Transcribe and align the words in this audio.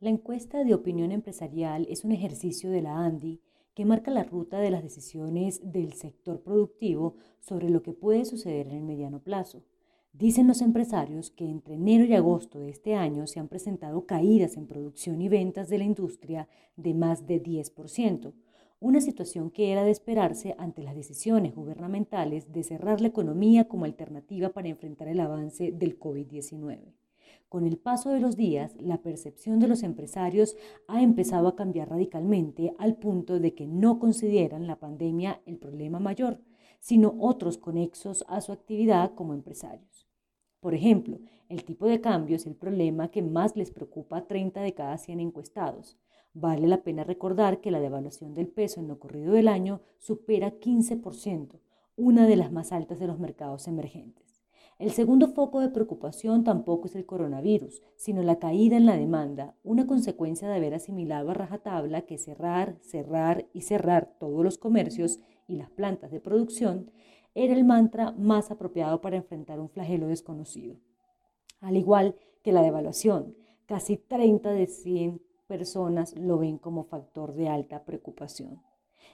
La 0.00 0.10
encuesta 0.10 0.62
de 0.62 0.74
opinión 0.74 1.10
empresarial 1.10 1.84
es 1.90 2.04
un 2.04 2.12
ejercicio 2.12 2.70
de 2.70 2.82
la 2.82 3.04
ANDI 3.04 3.40
que 3.74 3.84
marca 3.84 4.12
la 4.12 4.22
ruta 4.22 4.60
de 4.60 4.70
las 4.70 4.84
decisiones 4.84 5.60
del 5.72 5.92
sector 5.94 6.40
productivo 6.40 7.16
sobre 7.40 7.68
lo 7.68 7.82
que 7.82 7.92
puede 7.92 8.24
suceder 8.24 8.68
en 8.68 8.76
el 8.76 8.84
mediano 8.84 9.18
plazo. 9.18 9.64
Dicen 10.12 10.46
los 10.46 10.62
empresarios 10.62 11.32
que 11.32 11.50
entre 11.50 11.74
enero 11.74 12.04
y 12.04 12.14
agosto 12.14 12.60
de 12.60 12.70
este 12.70 12.94
año 12.94 13.26
se 13.26 13.40
han 13.40 13.48
presentado 13.48 14.06
caídas 14.06 14.56
en 14.56 14.68
producción 14.68 15.20
y 15.20 15.28
ventas 15.28 15.68
de 15.68 15.78
la 15.78 15.84
industria 15.84 16.48
de 16.76 16.94
más 16.94 17.26
de 17.26 17.42
10%, 17.42 18.34
una 18.78 19.00
situación 19.00 19.50
que 19.50 19.72
era 19.72 19.82
de 19.82 19.90
esperarse 19.90 20.54
ante 20.58 20.84
las 20.84 20.94
decisiones 20.94 21.56
gubernamentales 21.56 22.52
de 22.52 22.62
cerrar 22.62 23.00
la 23.00 23.08
economía 23.08 23.66
como 23.66 23.84
alternativa 23.84 24.50
para 24.50 24.68
enfrentar 24.68 25.08
el 25.08 25.18
avance 25.18 25.72
del 25.72 25.98
COVID-19. 25.98 26.97
Con 27.48 27.64
el 27.64 27.78
paso 27.78 28.10
de 28.10 28.20
los 28.20 28.36
días, 28.36 28.76
la 28.78 29.00
percepción 29.00 29.58
de 29.58 29.68
los 29.68 29.82
empresarios 29.82 30.54
ha 30.86 31.02
empezado 31.02 31.48
a 31.48 31.56
cambiar 31.56 31.88
radicalmente 31.88 32.74
al 32.78 32.96
punto 32.96 33.40
de 33.40 33.54
que 33.54 33.66
no 33.66 33.98
consideran 33.98 34.66
la 34.66 34.78
pandemia 34.78 35.40
el 35.46 35.56
problema 35.56 35.98
mayor, 35.98 36.42
sino 36.78 37.16
otros 37.18 37.56
conexos 37.56 38.22
a 38.28 38.42
su 38.42 38.52
actividad 38.52 39.14
como 39.14 39.32
empresarios. 39.32 40.06
Por 40.60 40.74
ejemplo, 40.74 41.20
el 41.48 41.64
tipo 41.64 41.86
de 41.86 42.02
cambio 42.02 42.36
es 42.36 42.46
el 42.46 42.54
problema 42.54 43.10
que 43.10 43.22
más 43.22 43.56
les 43.56 43.70
preocupa 43.70 44.18
a 44.18 44.26
30 44.26 44.60
de 44.60 44.74
cada 44.74 44.98
100 44.98 45.20
encuestados. 45.20 45.96
Vale 46.34 46.66
la 46.66 46.82
pena 46.82 47.02
recordar 47.02 47.62
que 47.62 47.70
la 47.70 47.80
devaluación 47.80 48.34
del 48.34 48.48
peso 48.48 48.80
en 48.80 48.88
lo 48.88 48.98
corrido 48.98 49.32
del 49.32 49.48
año 49.48 49.80
supera 49.96 50.60
15%, 50.60 51.60
una 51.96 52.26
de 52.26 52.36
las 52.36 52.52
más 52.52 52.72
altas 52.72 52.98
de 52.98 53.06
los 53.06 53.18
mercados 53.18 53.68
emergentes. 53.68 54.27
El 54.78 54.92
segundo 54.92 55.26
foco 55.26 55.58
de 55.58 55.70
preocupación 55.70 56.44
tampoco 56.44 56.86
es 56.86 56.94
el 56.94 57.04
coronavirus, 57.04 57.82
sino 57.96 58.22
la 58.22 58.38
caída 58.38 58.76
en 58.76 58.86
la 58.86 58.96
demanda, 58.96 59.56
una 59.64 59.88
consecuencia 59.88 60.48
de 60.48 60.54
haber 60.54 60.72
asimilado 60.72 61.30
a 61.30 61.34
rajatabla 61.34 62.02
que 62.02 62.16
cerrar, 62.16 62.76
cerrar 62.80 63.48
y 63.52 63.62
cerrar 63.62 64.14
todos 64.20 64.44
los 64.44 64.56
comercios 64.56 65.18
y 65.48 65.56
las 65.56 65.68
plantas 65.68 66.12
de 66.12 66.20
producción 66.20 66.92
era 67.34 67.54
el 67.54 67.64
mantra 67.64 68.12
más 68.12 68.52
apropiado 68.52 69.00
para 69.00 69.16
enfrentar 69.16 69.58
un 69.58 69.68
flagelo 69.68 70.06
desconocido. 70.06 70.76
Al 71.60 71.76
igual 71.76 72.14
que 72.44 72.52
la 72.52 72.62
devaluación, 72.62 73.34
casi 73.66 73.96
30 73.96 74.52
de 74.52 74.68
100 74.68 75.20
personas 75.48 76.16
lo 76.16 76.38
ven 76.38 76.56
como 76.56 76.84
factor 76.84 77.34
de 77.34 77.48
alta 77.48 77.84
preocupación. 77.84 78.62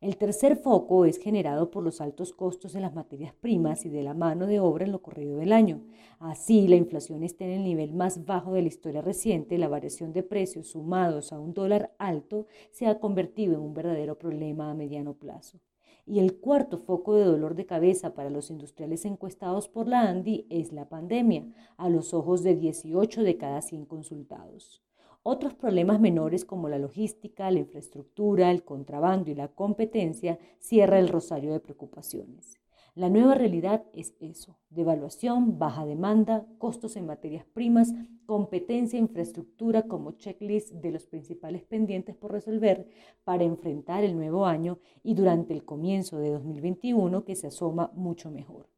El 0.00 0.16
tercer 0.16 0.56
foco 0.56 1.04
es 1.04 1.18
generado 1.18 1.70
por 1.70 1.82
los 1.82 2.00
altos 2.00 2.32
costos 2.32 2.72
de 2.72 2.80
las 2.80 2.94
materias 2.94 3.34
primas 3.34 3.84
y 3.84 3.88
de 3.88 4.04
la 4.04 4.14
mano 4.14 4.46
de 4.46 4.60
obra 4.60 4.84
en 4.84 4.92
lo 4.92 5.02
corrido 5.02 5.38
del 5.38 5.52
año. 5.52 5.82
Así, 6.20 6.68
la 6.68 6.76
inflación 6.76 7.24
está 7.24 7.44
en 7.44 7.50
el 7.50 7.64
nivel 7.64 7.92
más 7.94 8.24
bajo 8.24 8.52
de 8.52 8.62
la 8.62 8.68
historia 8.68 9.02
reciente, 9.02 9.58
la 9.58 9.68
variación 9.68 10.12
de 10.12 10.22
precios 10.22 10.68
sumados 10.68 11.32
a 11.32 11.40
un 11.40 11.52
dólar 11.52 11.94
alto 11.98 12.46
se 12.70 12.86
ha 12.86 13.00
convertido 13.00 13.54
en 13.54 13.60
un 13.60 13.74
verdadero 13.74 14.18
problema 14.18 14.70
a 14.70 14.74
mediano 14.74 15.14
plazo. 15.14 15.58
Y 16.06 16.20
el 16.20 16.38
cuarto 16.38 16.78
foco 16.78 17.14
de 17.14 17.24
dolor 17.24 17.54
de 17.54 17.66
cabeza 17.66 18.14
para 18.14 18.30
los 18.30 18.50
industriales 18.50 19.04
encuestados 19.04 19.68
por 19.68 19.88
la 19.88 20.08
ANDI 20.08 20.46
es 20.48 20.72
la 20.72 20.88
pandemia, 20.88 21.44
a 21.76 21.88
los 21.88 22.14
ojos 22.14 22.42
de 22.42 22.54
18 22.54 23.22
de 23.22 23.36
cada 23.36 23.60
100 23.60 23.84
consultados. 23.84 24.82
Otros 25.30 25.52
problemas 25.52 26.00
menores 26.00 26.46
como 26.46 26.70
la 26.70 26.78
logística, 26.78 27.50
la 27.50 27.58
infraestructura, 27.58 28.50
el 28.50 28.64
contrabando 28.64 29.30
y 29.30 29.34
la 29.34 29.48
competencia 29.48 30.38
cierra 30.58 30.98
el 30.98 31.08
rosario 31.08 31.52
de 31.52 31.60
preocupaciones. 31.60 32.56
La 32.94 33.10
nueva 33.10 33.34
realidad 33.34 33.84
es 33.92 34.14
eso, 34.20 34.58
devaluación, 34.70 35.58
baja 35.58 35.84
demanda, 35.84 36.46
costos 36.56 36.96
en 36.96 37.04
materias 37.04 37.44
primas, 37.44 37.92
competencia 38.24 38.98
infraestructura 38.98 39.82
como 39.82 40.12
checklist 40.12 40.72
de 40.72 40.92
los 40.92 41.04
principales 41.04 41.62
pendientes 41.62 42.16
por 42.16 42.32
resolver 42.32 42.88
para 43.24 43.44
enfrentar 43.44 44.04
el 44.04 44.16
nuevo 44.16 44.46
año 44.46 44.78
y 45.02 45.12
durante 45.12 45.52
el 45.52 45.62
comienzo 45.62 46.16
de 46.20 46.30
2021 46.30 47.26
que 47.26 47.34
se 47.34 47.48
asoma 47.48 47.92
mucho 47.94 48.30
mejor. 48.30 48.77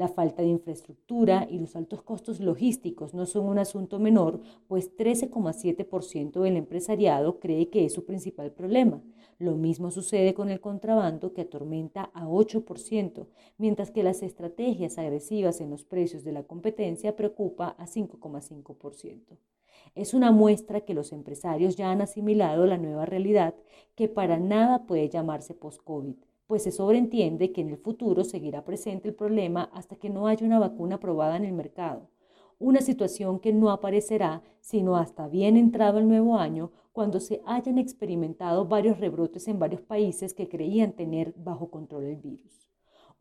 La 0.00 0.08
falta 0.08 0.40
de 0.40 0.48
infraestructura 0.48 1.46
y 1.50 1.58
los 1.58 1.76
altos 1.76 2.00
costos 2.00 2.40
logísticos 2.40 3.12
no 3.12 3.26
son 3.26 3.44
un 3.44 3.58
asunto 3.58 3.98
menor, 3.98 4.40
pues 4.66 4.96
13,7% 4.96 6.40
del 6.40 6.56
empresariado 6.56 7.38
cree 7.38 7.68
que 7.68 7.84
es 7.84 7.92
su 7.92 8.06
principal 8.06 8.50
problema. 8.50 9.02
Lo 9.38 9.56
mismo 9.56 9.90
sucede 9.90 10.32
con 10.32 10.48
el 10.48 10.62
contrabando 10.62 11.34
que 11.34 11.42
atormenta 11.42 12.10
a 12.14 12.26
8%, 12.26 13.26
mientras 13.58 13.90
que 13.90 14.02
las 14.02 14.22
estrategias 14.22 14.96
agresivas 14.96 15.60
en 15.60 15.68
los 15.68 15.84
precios 15.84 16.24
de 16.24 16.32
la 16.32 16.44
competencia 16.44 17.14
preocupa 17.14 17.76
a 17.76 17.86
5,5%. 17.86 19.36
Es 19.94 20.14
una 20.14 20.32
muestra 20.32 20.80
que 20.80 20.94
los 20.94 21.12
empresarios 21.12 21.76
ya 21.76 21.90
han 21.90 22.00
asimilado 22.00 22.64
la 22.64 22.78
nueva 22.78 23.04
realidad 23.04 23.54
que 23.96 24.08
para 24.08 24.38
nada 24.38 24.86
puede 24.86 25.10
llamarse 25.10 25.52
post-COVID 25.52 26.29
pues 26.50 26.64
se 26.64 26.72
sobreentiende 26.72 27.52
que 27.52 27.60
en 27.60 27.70
el 27.70 27.76
futuro 27.76 28.24
seguirá 28.24 28.64
presente 28.64 29.06
el 29.06 29.14
problema 29.14 29.70
hasta 29.72 29.94
que 29.94 30.10
no 30.10 30.26
haya 30.26 30.44
una 30.44 30.58
vacuna 30.58 30.96
aprobada 30.96 31.36
en 31.36 31.44
el 31.44 31.52
mercado. 31.52 32.10
Una 32.58 32.80
situación 32.80 33.38
que 33.38 33.52
no 33.52 33.70
aparecerá 33.70 34.42
sino 34.60 34.96
hasta 34.96 35.28
bien 35.28 35.56
entrado 35.56 36.00
el 36.00 36.08
nuevo 36.08 36.38
año, 36.38 36.72
cuando 36.90 37.20
se 37.20 37.40
hayan 37.46 37.78
experimentado 37.78 38.66
varios 38.66 38.98
rebrotes 38.98 39.46
en 39.46 39.60
varios 39.60 39.82
países 39.82 40.34
que 40.34 40.48
creían 40.48 40.90
tener 40.90 41.34
bajo 41.36 41.70
control 41.70 42.02
el 42.06 42.16
virus. 42.16 42.69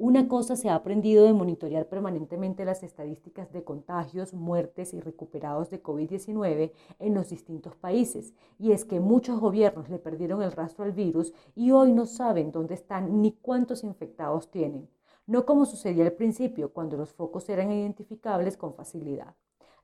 Una 0.02 0.30
cosa 0.30 0.56
se 0.56 0.70
ha 0.70 0.76
aprendido 0.76 1.26
de 1.26 1.34
monitorear 1.34 1.90
permanentemente 1.90 2.64
las 2.64 2.84
estadísticas 2.84 3.52
de 3.52 3.66
contagios, 3.66 4.34
muertes 4.34 4.94
y 4.94 5.02
recuperados 5.02 5.70
de 5.70 5.84
COVID-19 5.84 6.72
en 7.00 7.14
los 7.14 7.28
distintos 7.28 7.76
países, 7.76 8.34
y 8.58 8.72
es 8.72 8.86
que 8.86 9.02
muchos 9.02 9.42
gobiernos 9.42 9.90
le 9.90 10.00
perdieron 10.00 10.42
el 10.42 10.54
rastro 10.54 10.86
al 10.86 10.94
virus 10.94 11.34
y 11.54 11.72
hoy 11.72 11.92
no 11.92 12.06
saben 12.06 12.54
dónde 12.54 12.76
están 12.76 13.22
ni 13.22 13.34
cuántos 13.34 13.84
infectados 13.84 14.50
tienen, 14.50 14.88
no 15.28 15.46
como 15.46 15.66
sucedía 15.66 16.06
al 16.06 16.14
principio, 16.14 16.72
cuando 16.72 16.96
los 16.96 17.12
focos 17.12 17.50
eran 17.50 17.70
identificables 17.70 18.56
con 18.56 18.76
facilidad. 18.76 19.36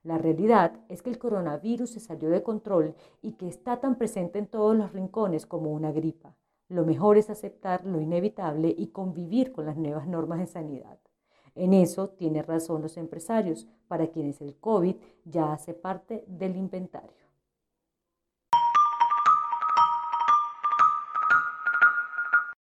La 0.01 0.17
realidad 0.17 0.79
es 0.87 1.01
que 1.01 1.09
el 1.09 1.19
coronavirus 1.19 1.89
se 1.89 1.99
salió 1.99 2.29
de 2.29 2.41
control 2.41 2.95
y 3.21 3.33
que 3.33 3.49
está 3.49 3.81
tan 3.81 3.97
presente 3.97 4.39
en 4.39 4.47
todos 4.47 4.77
los 4.77 4.93
rincones 4.93 5.45
como 5.45 5.73
una 5.73 5.91
gripa. 5.91 6.37
Lo 6.67 6.83
mejor 6.83 7.17
es 7.17 7.29
aceptar 7.29 7.85
lo 7.85 8.01
inevitable 8.01 8.73
y 8.75 8.87
convivir 8.87 9.51
con 9.51 9.65
las 9.65 9.77
nuevas 9.77 10.07
normas 10.07 10.39
de 10.39 10.47
sanidad. 10.47 10.99
En 11.53 11.73
eso 11.73 12.09
tienen 12.09 12.43
razón 12.43 12.81
los 12.81 12.97
empresarios, 12.97 13.67
para 13.87 14.07
quienes 14.07 14.41
el 14.41 14.57
COVID 14.57 14.95
ya 15.25 15.53
hace 15.53 15.73
parte 15.73 16.25
del 16.27 16.55
inventario. 16.55 17.24